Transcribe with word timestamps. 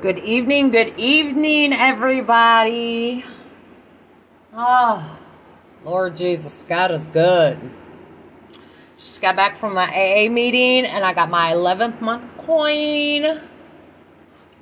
Good 0.00 0.20
evening, 0.20 0.70
good 0.70 0.96
evening, 0.96 1.72
everybody. 1.72 3.24
Oh, 4.54 5.18
Lord 5.82 6.14
Jesus, 6.14 6.64
God 6.68 6.92
is 6.92 7.08
good. 7.08 7.58
Just 8.96 9.20
got 9.20 9.34
back 9.34 9.56
from 9.56 9.74
my 9.74 9.88
AA 9.88 10.30
meeting 10.30 10.84
and 10.84 11.04
I 11.04 11.12
got 11.14 11.28
my 11.28 11.52
11th 11.52 12.00
month 12.00 12.24
coin. 12.38 13.40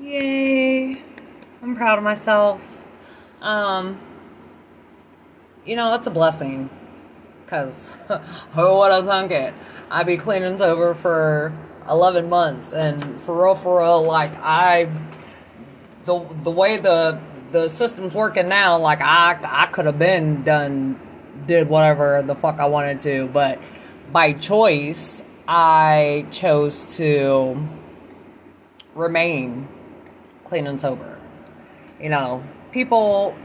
Yay. 0.00 1.02
I'm 1.60 1.76
proud 1.76 1.98
of 1.98 2.04
myself. 2.04 2.82
Um, 3.42 4.00
you 5.66 5.76
know, 5.76 5.92
it's 5.92 6.06
a 6.06 6.10
blessing. 6.10 6.70
Because 7.44 7.98
who 8.54 8.78
would 8.78 8.90
have 8.90 9.04
thunk 9.04 9.32
it? 9.32 9.52
I'd 9.90 10.06
be 10.06 10.16
cleaning 10.16 10.56
sober 10.56 10.94
for 10.94 11.52
11 11.90 12.30
months. 12.30 12.72
And 12.72 13.20
for 13.20 13.44
real, 13.44 13.54
for 13.54 13.80
real, 13.80 14.02
like, 14.02 14.32
I 14.38 14.88
the 16.06 16.26
the 16.42 16.50
way 16.50 16.78
the 16.78 17.20
the 17.50 17.68
system's 17.68 18.14
working 18.14 18.48
now, 18.48 18.78
like 18.78 19.00
I 19.02 19.38
I 19.42 19.66
could 19.66 19.86
have 19.86 19.98
been 19.98 20.42
done 20.42 21.00
did 21.46 21.68
whatever 21.68 22.22
the 22.26 22.34
fuck 22.34 22.58
I 22.58 22.66
wanted 22.66 23.00
to, 23.00 23.28
but 23.28 23.60
by 24.10 24.32
choice 24.32 25.22
I 25.46 26.26
chose 26.30 26.96
to 26.96 27.68
remain 28.94 29.68
clean 30.44 30.66
and 30.66 30.80
sober. 30.80 31.18
You 32.00 32.08
know, 32.08 32.42
people 32.72 33.36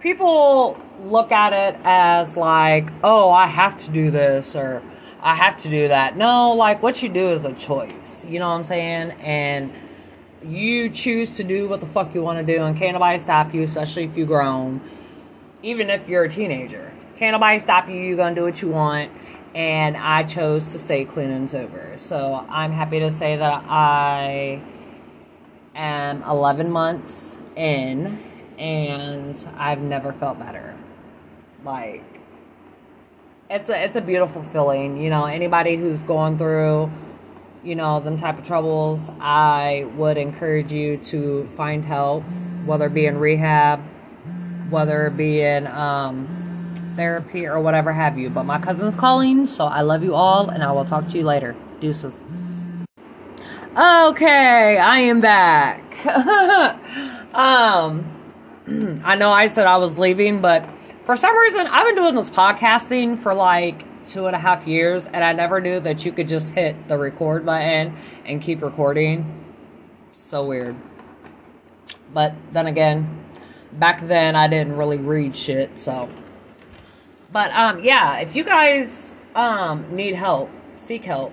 people 0.00 0.80
look 1.00 1.32
at 1.32 1.52
it 1.52 1.80
as 1.84 2.36
like, 2.36 2.90
"Oh, 3.02 3.30
I 3.30 3.46
have 3.46 3.76
to 3.78 3.90
do 3.90 4.10
this 4.10 4.54
or 4.56 4.82
I 5.20 5.34
have 5.34 5.60
to 5.62 5.70
do 5.70 5.88
that." 5.88 6.16
No, 6.16 6.52
like 6.52 6.82
what 6.82 7.02
you 7.02 7.08
do 7.08 7.30
is 7.30 7.44
a 7.44 7.52
choice. 7.52 8.24
You 8.24 8.38
know 8.38 8.48
what 8.48 8.56
I'm 8.56 8.64
saying? 8.64 9.12
And 9.20 9.72
you 10.44 10.90
choose 10.90 11.36
to 11.36 11.44
do 11.44 11.68
what 11.68 11.80
the 11.80 11.86
fuck 11.86 12.14
you 12.14 12.22
want 12.22 12.44
to 12.44 12.56
do, 12.56 12.62
and 12.62 12.76
can't 12.76 12.92
nobody 12.92 13.18
stop 13.18 13.54
you, 13.54 13.62
especially 13.62 14.04
if 14.04 14.16
you're 14.16 14.26
grown. 14.26 14.80
Even 15.62 15.88
if 15.90 16.08
you're 16.08 16.24
a 16.24 16.28
teenager, 16.28 16.92
can't 17.16 17.32
nobody 17.32 17.58
stop 17.58 17.88
you. 17.88 17.96
You're 17.96 18.16
gonna 18.16 18.34
do 18.34 18.42
what 18.42 18.60
you 18.60 18.68
want. 18.68 19.10
And 19.54 19.96
I 19.96 20.24
chose 20.24 20.72
to 20.72 20.78
stay 20.78 21.04
clean 21.04 21.30
and 21.30 21.48
sober. 21.48 21.92
So 21.96 22.44
I'm 22.50 22.72
happy 22.72 22.98
to 22.98 23.10
say 23.10 23.36
that 23.36 23.64
I 23.68 24.60
am 25.76 26.22
11 26.24 26.70
months 26.70 27.38
in, 27.54 28.18
and 28.58 29.48
I've 29.56 29.80
never 29.80 30.12
felt 30.12 30.38
better. 30.38 30.74
Like 31.64 32.02
it's 33.48 33.68
a 33.70 33.84
it's 33.84 33.96
a 33.96 34.00
beautiful 34.00 34.42
feeling. 34.42 35.00
You 35.00 35.10
know, 35.10 35.24
anybody 35.24 35.76
who's 35.76 36.02
going 36.02 36.36
through 36.36 36.90
you 37.64 37.74
know, 37.74 38.00
them 38.00 38.18
type 38.18 38.38
of 38.38 38.44
troubles, 38.44 39.10
I 39.20 39.86
would 39.96 40.16
encourage 40.16 40.70
you 40.70 40.98
to 40.98 41.46
find 41.56 41.84
help, 41.84 42.22
whether 42.66 42.86
it 42.86 42.94
be 42.94 43.06
in 43.06 43.18
rehab, 43.18 43.80
whether 44.70 45.06
it 45.06 45.16
be 45.16 45.40
in 45.40 45.66
um, 45.66 46.26
therapy 46.96 47.46
or 47.46 47.60
whatever 47.60 47.92
have 47.92 48.18
you. 48.18 48.30
But 48.30 48.44
my 48.44 48.58
cousin's 48.58 48.94
calling, 48.94 49.46
so 49.46 49.64
I 49.64 49.80
love 49.80 50.04
you 50.04 50.14
all, 50.14 50.48
and 50.50 50.62
I 50.62 50.72
will 50.72 50.84
talk 50.84 51.08
to 51.08 51.18
you 51.18 51.24
later. 51.24 51.56
Deuces. 51.80 52.20
Okay, 53.76 54.78
I 54.78 54.98
am 54.98 55.20
back. 55.20 56.06
um, 57.34 58.10
I 59.04 59.16
know 59.16 59.32
I 59.32 59.48
said 59.48 59.66
I 59.66 59.78
was 59.78 59.98
leaving, 59.98 60.40
but 60.40 60.68
for 61.04 61.16
some 61.16 61.36
reason, 61.36 61.66
I've 61.66 61.86
been 61.86 61.96
doing 61.96 62.14
this 62.14 62.30
podcasting 62.30 63.18
for 63.18 63.34
like 63.34 63.84
two 64.06 64.26
and 64.26 64.36
a 64.36 64.38
half 64.38 64.66
years, 64.66 65.06
and 65.06 65.24
I 65.24 65.32
never 65.32 65.60
knew 65.60 65.80
that 65.80 66.04
you 66.04 66.12
could 66.12 66.28
just 66.28 66.54
hit 66.54 66.88
the 66.88 66.98
record 66.98 67.44
button 67.44 67.96
and 68.24 68.40
keep 68.40 68.62
recording. 68.62 69.44
So 70.14 70.46
weird. 70.46 70.76
But 72.12 72.34
then 72.52 72.66
again, 72.66 73.24
back 73.72 74.06
then 74.06 74.36
I 74.36 74.48
didn't 74.48 74.76
really 74.76 74.98
read 74.98 75.36
shit, 75.36 75.78
so. 75.78 76.08
But 77.32 77.50
um, 77.52 77.82
yeah, 77.82 78.18
if 78.18 78.34
you 78.34 78.44
guys 78.44 79.12
um 79.34 79.94
need 79.94 80.14
help, 80.14 80.50
seek 80.76 81.04
help. 81.04 81.32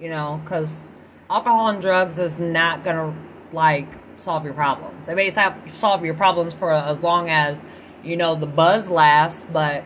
You 0.00 0.08
know, 0.08 0.40
because 0.42 0.82
alcohol 1.30 1.68
and 1.68 1.80
drugs 1.80 2.18
is 2.18 2.40
not 2.40 2.84
gonna 2.84 3.14
like 3.52 3.88
solve 4.16 4.44
your 4.44 4.54
problems. 4.54 5.08
It 5.08 5.14
may 5.14 5.30
solve 5.30 6.04
your 6.04 6.14
problems 6.14 6.54
for 6.54 6.72
as 6.72 7.00
long 7.00 7.28
as 7.30 7.62
you 8.02 8.16
know 8.16 8.34
the 8.34 8.46
buzz 8.46 8.90
lasts, 8.90 9.46
but 9.52 9.84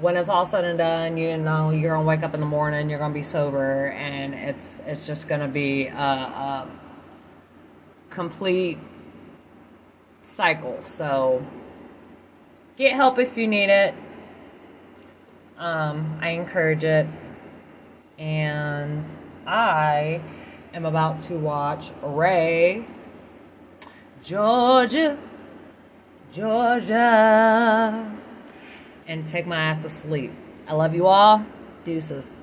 when 0.00 0.16
it's 0.16 0.28
all 0.28 0.44
said 0.44 0.64
and 0.64 0.78
done, 0.78 1.16
you 1.16 1.36
know, 1.36 1.70
you're 1.70 1.94
gonna 1.94 2.06
wake 2.06 2.22
up 2.22 2.34
in 2.34 2.40
the 2.40 2.46
morning, 2.46 2.88
you're 2.88 2.98
gonna 2.98 3.12
be 3.12 3.22
sober, 3.22 3.88
and 3.88 4.34
it's 4.34 4.80
it's 4.86 5.06
just 5.06 5.28
gonna 5.28 5.48
be 5.48 5.86
a, 5.86 5.92
a 5.92 6.70
complete 8.08 8.78
cycle. 10.22 10.78
So 10.82 11.44
get 12.76 12.94
help 12.94 13.18
if 13.18 13.36
you 13.36 13.46
need 13.46 13.70
it. 13.70 13.94
Um, 15.58 16.18
I 16.22 16.30
encourage 16.30 16.84
it, 16.84 17.06
and 18.18 19.04
I 19.46 20.22
am 20.72 20.86
about 20.86 21.22
to 21.24 21.34
watch 21.34 21.90
Ray, 22.02 22.86
Georgia, 24.22 25.18
Georgia 26.32 28.09
and 29.10 29.26
take 29.26 29.44
my 29.44 29.56
ass 29.56 29.82
to 29.82 29.90
sleep. 29.90 30.32
I 30.68 30.74
love 30.74 30.94
you 30.94 31.08
all. 31.08 31.44
Deuces. 31.84 32.36